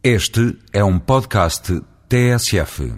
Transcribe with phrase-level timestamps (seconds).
[0.00, 2.94] Este é um podcast TSF.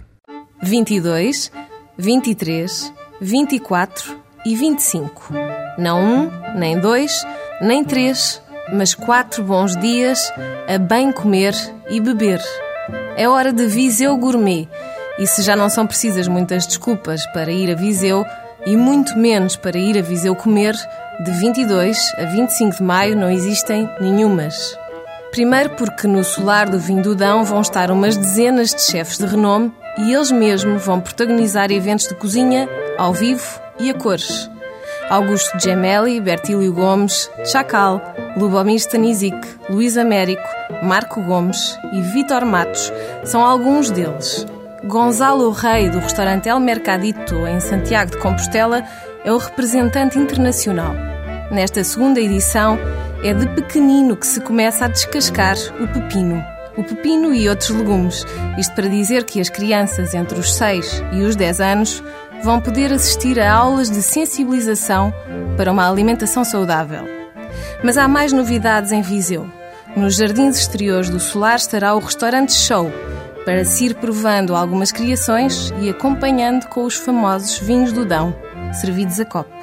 [0.61, 1.51] 22,
[1.97, 5.33] 23, 24 e 25.
[5.79, 7.25] Não um, nem dois,
[7.59, 8.39] nem três,
[8.71, 10.31] mas quatro bons dias
[10.67, 11.55] a bem comer
[11.89, 12.39] e beber.
[13.17, 14.69] É hora de Viseu Gourmet.
[15.17, 18.23] E se já não são precisas muitas desculpas para ir a Viseu,
[18.63, 20.75] e muito menos para ir a Viseu comer,
[21.23, 24.77] de 22 a 25 de maio não existem nenhumas.
[25.31, 29.25] Primeiro porque no solar do Vinho do Dão vão estar umas dezenas de chefes de
[29.25, 32.67] renome e eles mesmos vão protagonizar eventos de cozinha
[32.97, 34.49] ao vivo e a cores.
[35.09, 38.01] Augusto Gemelli, Bertílio Gomes, Chacal,
[38.35, 39.37] Lubomir Stanisic,
[39.69, 40.47] Luís Américo,
[40.83, 42.91] Marco Gomes e Vitor Matos
[43.23, 44.45] são alguns deles.
[44.83, 48.83] Gonzalo Rei, do restaurante El Mercadito, em Santiago de Compostela,
[49.23, 51.10] é o representante internacional.
[51.51, 52.79] Nesta segunda edição,
[53.21, 56.41] é de pequenino que se começa a descascar o pepino.
[56.77, 58.25] O pepino e outros legumes.
[58.57, 62.01] Isto para dizer que as crianças entre os 6 e os 10 anos
[62.41, 65.13] vão poder assistir a aulas de sensibilização
[65.57, 67.03] para uma alimentação saudável.
[67.83, 69.45] Mas há mais novidades em Viseu.
[69.93, 72.89] Nos jardins exteriores do Solar estará o restaurante Show,
[73.43, 78.33] para se ir provando algumas criações e acompanhando com os famosos vinhos do Dão,
[78.71, 79.60] servidos a copo.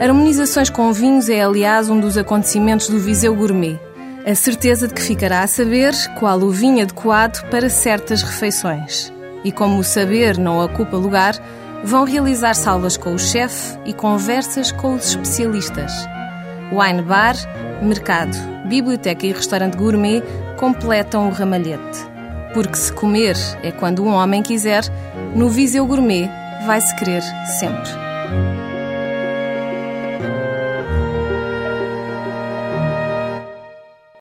[0.00, 3.78] Harmonizações com vinhos é, aliás, um dos acontecimentos do Viseu Gourmet.
[4.26, 9.12] A certeza de que ficará a saber qual o vinho adequado para certas refeições.
[9.44, 11.34] E como o saber não ocupa lugar,
[11.84, 15.92] vão realizar salas com o chefe e conversas com os especialistas.
[16.72, 17.36] Wine Bar,
[17.82, 20.22] mercado, biblioteca e restaurante gourmet
[20.58, 22.00] completam o ramalhete.
[22.52, 24.82] Porque se comer é quando um homem quiser,
[25.36, 26.28] no Viseu Gourmet
[26.66, 27.22] vai-se querer
[27.58, 27.90] sempre.